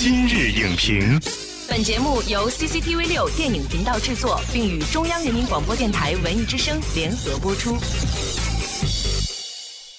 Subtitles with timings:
[0.00, 1.18] 今日影评，
[1.68, 7.76] 本节目由 CCTV 六电影频道制作，并与中央人民广播电台文艺之声联合播出。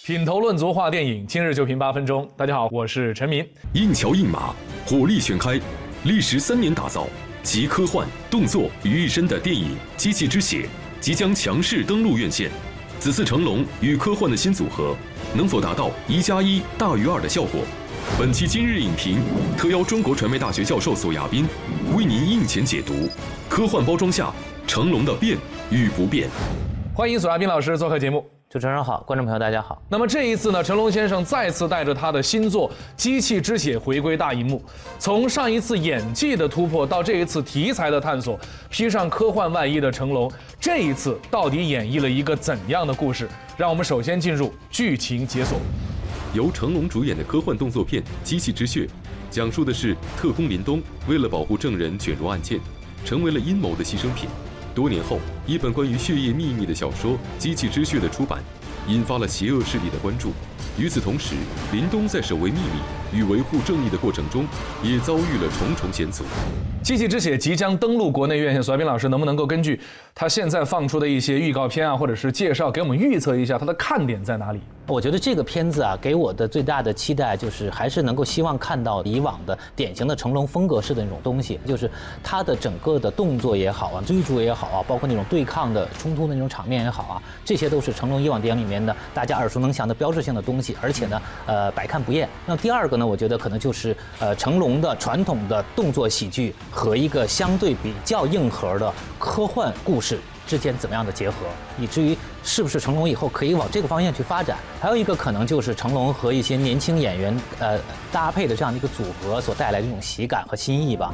[0.06, 2.26] 品头论足话电影，今日就评八分钟。
[2.38, 3.46] 大家好，我是陈明。
[3.74, 5.60] 硬桥硬马，火力全开，
[6.06, 7.06] 历时三年打造
[7.44, 9.66] 集科幻、动作于一身的电影
[9.98, 10.62] 《机器之血》
[11.02, 12.50] 即将强势登陆院线。
[13.02, 14.96] 此次成龙与科幻的新组合，
[15.34, 17.62] 能否达到一加一大于二的效果？
[18.18, 19.20] 本期今日影评
[19.58, 21.46] 特邀中国传媒大学教授索亚斌，
[21.96, 23.08] 为您应前解读
[23.48, 24.34] 科幻包装下
[24.66, 25.38] 成龙的变
[25.70, 26.30] 与不变。
[26.96, 28.39] 欢迎索亚斌老师做客节目。
[28.52, 29.80] 主持人好，观众朋友大家好。
[29.90, 34.60] 那么这一次呢，成龙先生再次带着他的新作《机器之血》回归大荧幕。
[34.98, 43.30] 从上一次演技的突破到这一次题材的探索，披上科幻外衣的成龙，这一次到底演绎了一个怎样的故事？
[43.56, 45.60] 让我们首先进入剧情解锁。
[46.34, 48.86] 由成龙主演的科幻动作片《机器之血》，
[49.30, 52.60] 讲述的是特工林东为了保护证人卷入案件，
[53.06, 54.28] 成为了阴谋的牺牲品。
[54.80, 58.42] 多年后，一本关于血液秘密的小说《机器之血》的出版，
[58.88, 60.32] 引发了邪恶势力的关注。
[60.78, 61.36] 与此同时，
[61.74, 62.80] 林东在守卫秘密
[63.14, 64.46] 与维护正义的过程中，
[64.84, 66.24] 也遭遇了重重险阻。
[66.82, 69.80] 《机器之血》即将登陆国内院线，索爱斌老师能不能够根据
[70.16, 74.62] 他现在放出的一些预告片啊，或者是介绍，给我们预测一下它的看点在哪里？
[74.88, 81.92] 我觉得这个片子啊，给我的最大的期待就是还是能够希望看到以往的典型的成龙风格式的那种东西，就是
[82.24, 92.28] 他的整个的动作也好啊，追逐也好啊，包括那种对抗的冲突的那种场面也好啊，这些都是成龙以往电影里面的大家耳熟能详的标志性的东西，而且呢，呃，百看不厌。
[92.48, 100.20] 那第二个那，我觉得可能就是呃成龙的传统的动作喜剧和一个相对比较硬核的科幻故事。
[100.46, 101.36] 之间怎么样的结合，
[101.80, 104.58] 以至于是不是成龙以后可以往这个方向去发展？
[104.82, 107.80] 还有一个可能就是成龙和一些年轻演员呃
[108.12, 111.14] 搭配的这样的一个组合所带来的这种喜感和新意吧。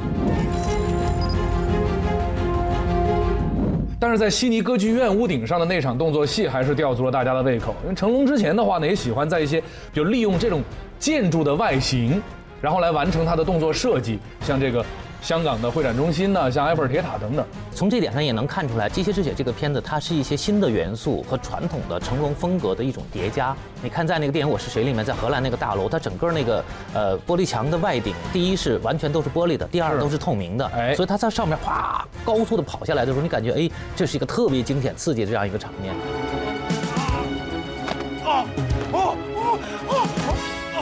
[3.98, 9.62] 但是在悉尼歌剧院屋顶上的那场动作戏还是吊足了大家的胃口，因为成龙之前的话呢，也喜欢在一些
[9.92, 10.62] 就利用这种
[10.98, 12.22] 建筑的外形，
[12.60, 14.84] 然后来完成他的动作设计，像这个。
[15.22, 23.56] 香港的会展中心呢，像埃菲尔铁塔等等，从这点上也能看出来，《机械之血》这个片子，它是一些新的元素和传统的成龙风格的一种叠加。
[23.82, 35.94] 你看，在那个电影《我是谁》里面，在荷兰那个大楼，它整个那个呃玻璃墙的外顶，第一是完全都是玻璃的，第二都是透明的，哎，所以它在上面哗高速的跑下来的时候，你感觉哎，这是一个特别惊险刺激的这样一个场面。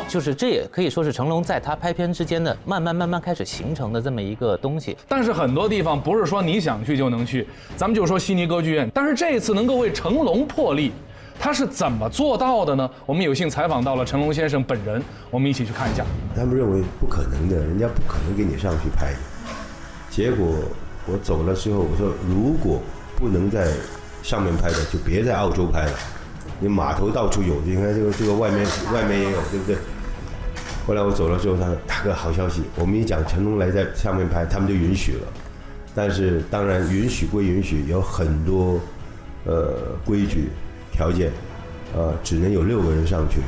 [0.08, 4.96] 就是这也可以说是成龙在他拍片之间的慢慢慢慢开始形成的这么一个东西。
[5.08, 8.88] 但是很多地方不是说你想去就能去，咱们就说悉尼歌剧院。
[8.94, 10.92] 但是这一次能够为成龙破例，
[11.38, 12.88] 他是怎么做到的呢？
[13.06, 16.04] 我们有幸采访到了成龙先生本人，我们一起去看一下。
[16.36, 19.12] 他们认为不可能的，人家不可能给你上去拍。
[20.10, 20.46] 结果
[21.06, 22.80] 我走了之后，我说如果
[23.16, 23.72] 不能在
[24.22, 25.92] 上面拍的，就别在澳洲拍了。
[26.60, 29.76] 你码头到处有，你看这个这个外面外面也有，对不对？
[30.86, 32.62] 后来我走了之后，他说：“大哥，好消息！
[32.76, 35.26] 我们一讲成龙来在上面拍，他们就允许了。
[35.94, 38.78] 但是当然允许归允许，有很多
[39.46, 39.72] 呃
[40.04, 40.50] 规矩
[40.92, 41.30] 条件，
[41.96, 43.40] 呃，只能有六个人上去，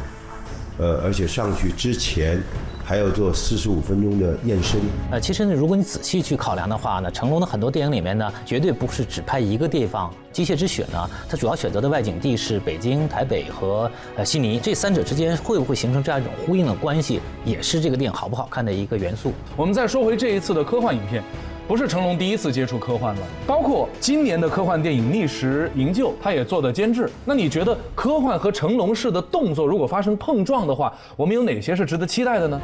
[0.78, 2.42] 呃，而且上去之前。”
[2.88, 4.80] 还要做四十五分钟的验身。
[5.10, 10.08] 呃，其实呢，如果你仔细去考量的话呢，成龙的很多电影里面呢，绝对不是只拍一个地方。
[10.30, 19.32] 《机械之血》呢，它主要选择的外景地是北京、台北和呃悉尼，这三者之间会不会形成这样一种呼应的关系，也是这个电影好不好看的一个元素。
[19.56, 21.24] 我们再说回这一次的科幻影片。
[21.68, 27.10] 不是成龙第一次接触科幻了，包括今年的科幻电影《逆时营救》，他也做的监制。
[27.24, 32.60] 那你觉得科幻和成龙式的动作如果发生碰撞的话，我们有哪些是值得期待的呢？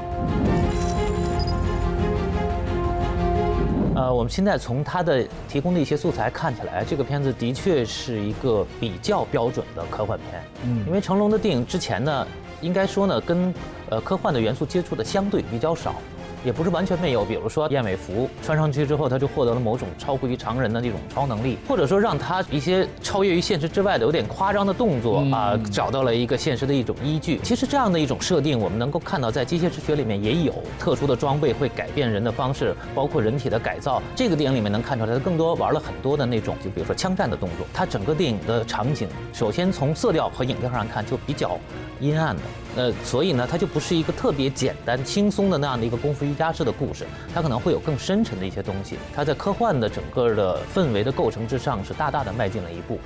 [3.96, 10.40] 呃，我们现在从他的提供的一些素材看起来，这个片子的确是一个比较标准的科幻片。
[10.64, 12.24] 嗯，因为成龙的电影之前呢，
[12.60, 13.52] 应该说呢，跟
[13.90, 15.96] 呃科幻的元素接触的相对比较少。
[16.44, 27.38] 也不是完全没有，比如说燕尾服穿上去之后，他就获得了某种超乎于常人的那种超能力，或者说让他一些超越于现实之外的有点夸张的动作啊，找到了一个现实的一种依据。
[27.42, 34.02] 其实这样的一种设定，我们能够看到在《机械之学》里面也有特殊的装备会改变人的方式，包括人体的改造。
[34.16, 37.66] 这个电影里面能看出来，他更多玩了很多的那种，就比如说枪战的动作。
[37.72, 41.58] 它整个电影的场景，首先从色调和影调上看就比较
[42.00, 42.42] 阴暗的。
[42.74, 47.04] 呃，所以呢，它就不是一个特别简单、轻松的那样的一个功夫瑜伽式的故事，
[47.34, 48.96] 它可能会有更深沉的一些东西。
[49.14, 52.98] 它在科幻的整个的氛围的构成之上，是大大的迈进了一步。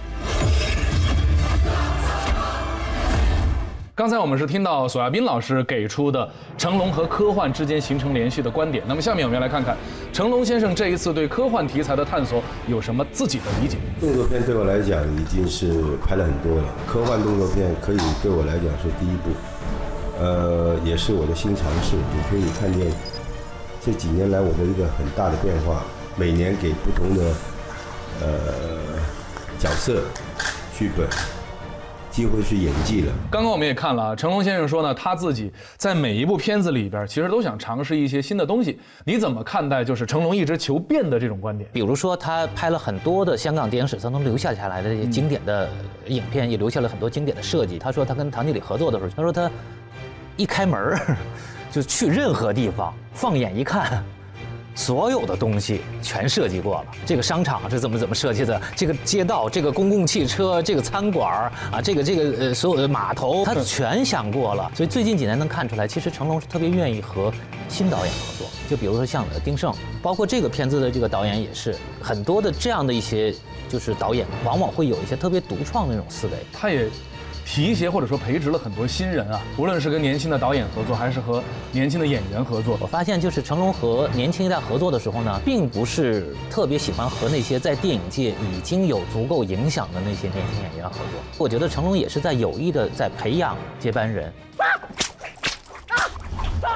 [3.95, 6.29] 刚才我们是听到索亚斌老师给出的
[6.59, 8.85] 成龙和科幻之间形成联系的观点。
[8.87, 9.75] 那么下面我们要来看看
[10.13, 13.79] 成龙先生这一次对科幻题材的探索有什么自己的理解。
[13.99, 19.31] 动作片对我来讲已经是拍了很多了，科幻动作片可以对我来讲是第一部，
[20.19, 21.97] 呃，也是我的新尝试。
[21.97, 22.91] 你可以看见
[23.81, 25.85] 这几年来我的一个很大的变化，
[26.17, 27.23] 每年给不同的
[28.23, 28.29] 呃
[29.59, 30.03] 角色
[30.77, 31.09] 剧本。
[32.09, 33.13] 机会去演技了。
[33.31, 38.81] 刚刚我们也看了啊，成龙先生说呢，他自己在每一部片子里边，其实都想尝试一些新的东西。
[39.05, 41.69] 你怎么看待就是成龙一直求变的这种观点？
[41.75, 45.69] 比如说，他拍了很多的香港电影史当中留下下来的这些经典的
[46.07, 47.79] 影片，也留下了很多经典的设计。
[47.79, 49.51] 他说他跟唐经理合作的时候，他说他
[50.37, 50.99] 一开门
[51.73, 54.03] 就去任何地方，放眼一看。
[54.79, 58.61] 所有的东西全设计过了，这个商场是怎么怎么设计的？
[58.77, 64.71] 这个街道、这个公共汽车、这个餐馆啊，这个这个呃所有的码头，他全想过了。
[64.75, 67.33] 所以最近几年能看出来，其实成龙是特别愿意和
[67.71, 68.47] 新导演合作。
[68.69, 73.35] 就比如说像丁晟，包括这个片子的这个导演也是很多的这样的一些
[73.71, 76.33] 就是导演，往往会有一些特别独创的那种思维。
[76.53, 76.87] 他也。
[77.47, 82.77] 提携或者说培植了很多新人啊，无论是跟年轻的导演合作，还是和年轻的演员合作。
[82.81, 91.21] 我发现，就是成龙和年轻一代合作的时候呢，并不是特别喜欢和那些在电影界已经有足够影响的那些年轻演员合作。
[91.39, 94.31] 我觉得成龙也是在有意的在培养接班人。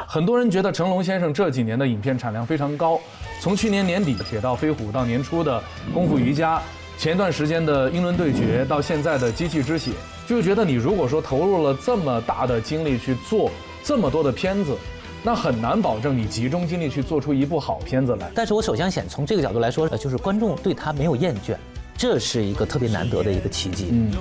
[0.07, 2.99] 很多人觉得成龙先生这几年的影片产量非常高，
[3.41, 5.61] 从去年年底《铁道飞虎》到年初的
[5.93, 6.59] 《功夫瑜伽》，
[6.97, 9.91] 前一段时间的《英伦对决》，到现在的《机器之血》。
[10.31, 13.51] 就觉得你如果说投入了这么大的精力去做
[13.83, 14.77] 这么多的片子，
[15.25, 18.31] 那很难保证你集中精力去做出一部好片子来。
[18.33, 21.57] 但是我首先想从这个角度来说，就是观众对他没有厌倦，
[21.97, 23.89] 这是一个特别难得的一个奇迹。
[23.91, 24.13] 嗯。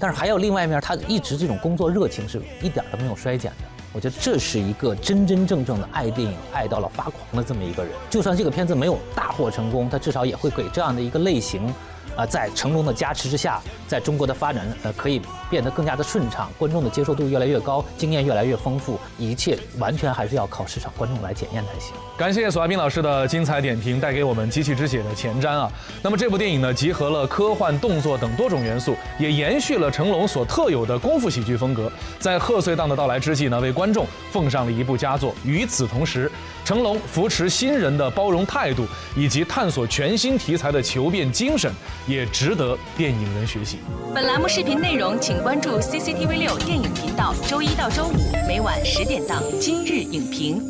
[0.00, 3.71] 但是还有另外一面，他一直这种工作热情是一点都没有衰减的。
[3.92, 7.92] 我觉得这是一个真真正正的爱电影爱到了发狂的这么一个人。
[8.10, 11.72] 就算这个片子没有大获成功，他至少也会给这样的一个类型。
[12.14, 13.58] 啊，在成龙的加持之下，
[13.88, 21.94] 在中国的发展呃可以变得更加的顺畅，观众的接受度越来越高，经验越来越丰富，一切完全还是要靠市场观众来检验才行。
[22.18, 25.72] 感谢索亚斌老师的精彩点评，带给我们《机器之血》的前瞻啊。
[26.02, 31.90] 那么这部电影呢，集合了科幻、动作等多种元素，也延续了成龙所特有的功夫喜剧风格。
[32.18, 35.34] 在贺岁档的到来之际呢，为观观众奉上了一部佳作。
[35.44, 36.30] 与此同时，
[36.64, 38.86] 成龙扶持新人的包容态度，
[39.16, 41.68] 以及探索全新题材的求变精神。
[42.06, 43.78] 也值得电影人学习。
[44.14, 48.14] 本栏目视频内容，请关注 CCTV 六电影频道，周一到周五
[48.46, 50.60] 每晚十点档《今日影评》。